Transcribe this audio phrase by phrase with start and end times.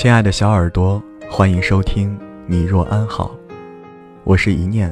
[0.00, 3.36] 亲爱的小耳朵，欢迎收听《你若安好》，
[4.24, 4.90] 我是一念。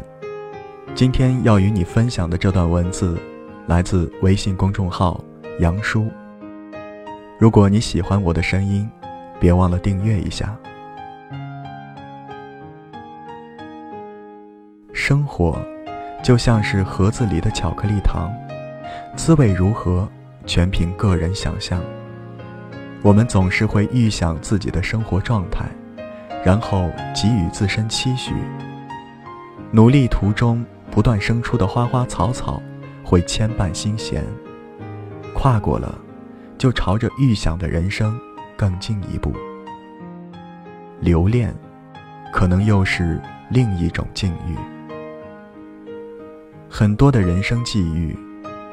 [0.95, 3.19] 今天要与你分享的这段文字，
[3.67, 5.25] 来自微信公众号
[5.61, 6.11] “杨叔”。
[7.41, 8.87] 如果你喜欢我的声音，
[9.41, 10.55] 别忘了订阅一下。
[14.93, 15.59] 生活
[16.23, 18.31] 就像是盒子里的巧克力糖，
[19.17, 20.07] 滋味如何，
[20.45, 21.81] 全凭个人想象。
[23.03, 25.67] 我们总是会预想自己的生活状态，
[26.45, 28.33] 然后给予自身期许。
[29.71, 32.61] 努力途中不断生出的花花草草，
[33.05, 34.25] 会牵绊心弦。
[35.33, 35.97] 跨过了，
[36.57, 38.19] 就朝着预想的人生
[38.57, 39.33] 更进一步。
[41.01, 41.55] 留恋，
[42.33, 44.57] 可能又是另一种境遇。
[46.69, 48.19] 很多的人生际遇，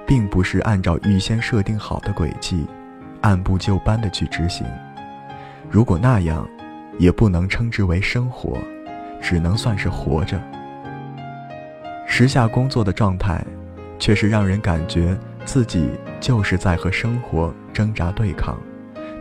[0.08, 2.66] 并不是按照预先设定好的轨迹。
[3.26, 4.68] 按部就班的去执行，
[5.68, 6.48] 如果那样，
[7.00, 8.56] 也不能称之为生活，
[9.20, 10.40] 只能算是活着。
[12.06, 13.44] 时下工作的状态，
[13.98, 18.60] 却是让人感觉自己就是在和生活挣扎对抗。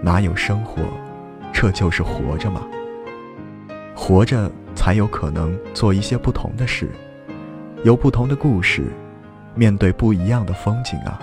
[0.02, 0.82] 哪有生活，
[1.50, 2.60] 这就是活着吗？
[3.94, 6.90] 活着才有可能做一些不同的事，
[7.84, 8.84] 有不同的故事，
[9.54, 11.18] 面对不一样的风景啊。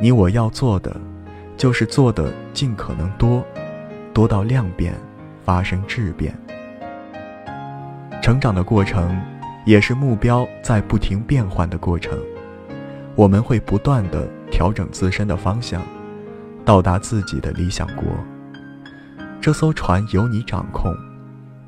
[0.00, 0.94] 你我要做的，
[1.56, 3.44] 就是做的尽可能多，
[4.14, 4.94] 多到量变，
[5.44, 6.32] 发生质变。
[8.22, 9.20] 成长的过程，
[9.64, 12.16] 也是目标在不停变换的过程。
[13.16, 15.82] 我们会不断的调整自身的方向，
[16.64, 18.04] 到达自己的理想国。
[19.40, 20.94] 这艘船由你掌控，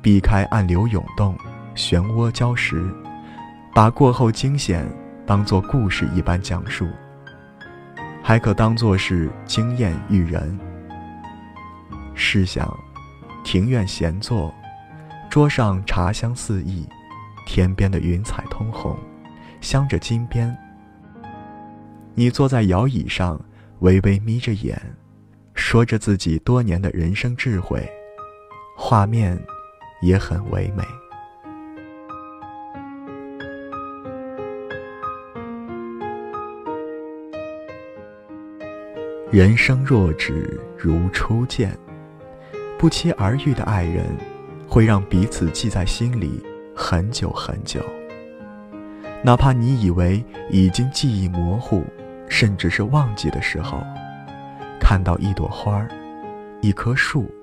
[0.01, 1.35] 避开暗流涌动、
[1.75, 2.81] 漩涡礁石，
[3.73, 4.87] 把过后惊险
[5.25, 6.87] 当作故事一般讲述。
[8.23, 10.59] 还可当作是经验育人。
[12.13, 12.77] 试想，
[13.43, 14.53] 庭院闲坐，
[15.29, 16.87] 桌上茶香四溢，
[17.47, 18.97] 天边的云彩通红，
[19.59, 20.55] 镶着金边。
[22.13, 23.39] 你坐在摇椅上，
[23.79, 24.79] 微微眯着眼，
[25.55, 27.89] 说着自己多年的人生智慧，
[28.77, 29.41] 画面
[30.01, 30.83] 也很唯美。
[39.31, 41.71] 人生若只如初见，
[42.77, 44.05] 不期而遇的爱人，
[44.67, 46.43] 会让彼此记在心里
[46.75, 47.79] 很久很久。
[49.23, 51.81] 哪怕你以为已经记忆模糊，
[52.27, 53.81] 甚至是忘记的时候，
[54.81, 55.87] 看到一朵花儿、
[56.59, 57.33] 一棵树，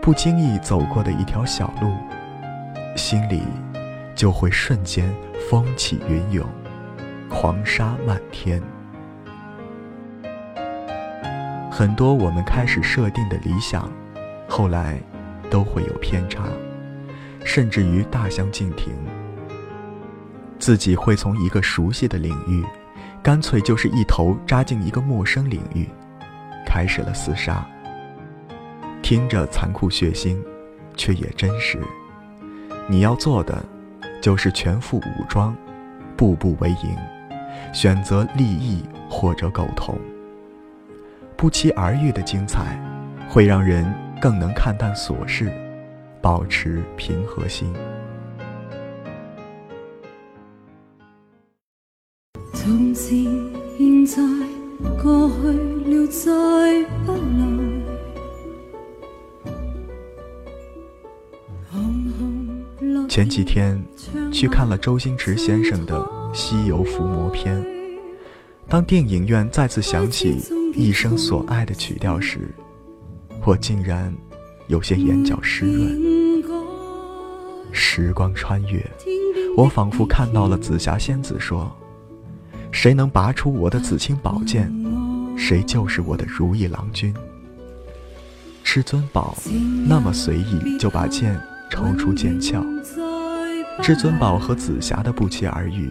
[0.00, 1.92] 不经意走过的一条小路，
[2.96, 3.42] 心里
[4.14, 5.12] 就会瞬间
[5.50, 6.46] 风起云涌，
[7.28, 8.62] 狂沙漫天。
[11.78, 13.92] 很多我们开始设定的理想，
[14.48, 14.98] 后来
[15.50, 16.44] 都会有偏差，
[17.44, 18.94] 甚至于大相径庭。
[20.58, 22.64] 自己会从一个熟悉的领域，
[23.22, 25.86] 干脆就是一头扎进一个陌生领域，
[26.64, 27.62] 开始了厮杀。
[29.02, 30.42] 听着残酷血腥，
[30.96, 31.78] 却也真实。
[32.88, 33.62] 你要做的，
[34.22, 35.54] 就是全副武装，
[36.16, 36.96] 步步为营，
[37.74, 39.94] 选择利益或者苟同。
[41.36, 42.80] 不期而遇的精彩，
[43.28, 43.84] 会让人
[44.20, 45.52] 更能看淡琐事，
[46.22, 47.70] 保持平和心。
[52.54, 53.26] 从前、
[53.76, 54.22] 现在、
[55.02, 55.52] 过去
[55.90, 57.18] 了，再不来。
[63.08, 63.82] 前几天
[64.32, 65.98] 去看了周星驰先生的
[66.34, 67.62] 《西游伏魔篇》，
[68.68, 70.40] 当电影院再次响起。
[70.74, 72.54] 一生所爱的曲调时，
[73.46, 74.14] 我竟然
[74.66, 76.44] 有些眼角湿润。
[77.72, 78.84] 时光穿越，
[79.56, 81.74] 我仿佛看到了紫霞仙子说
[82.70, 84.70] ：“谁能拔出我的紫青宝剑，
[85.34, 87.14] 谁就是我的如意郎君。”
[88.62, 89.34] 至尊宝
[89.88, 92.62] 那么随意就把剑抽出剑鞘，
[93.82, 95.90] 至尊宝和紫霞的不期而遇，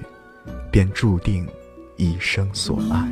[0.71, 1.47] 便注定
[1.97, 3.09] 一生所爱。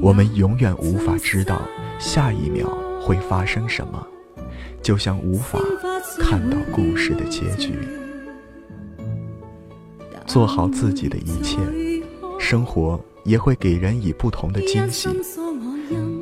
[0.00, 1.62] 我们永远无法知道
[1.98, 2.68] 下一秒
[3.00, 4.06] 会发生什么，
[4.82, 5.58] 就像无法
[6.18, 7.74] 看到故事的结局。
[10.26, 11.58] 做好自己的一切，
[12.38, 15.08] 生活也会给人以不同的惊喜。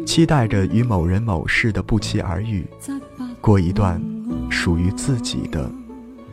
[0.07, 2.67] 期待着与某人某事的不期而遇，
[3.41, 4.03] 过一段
[4.51, 5.71] 属于自己的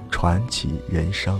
[0.10, 1.40] 传奇人生。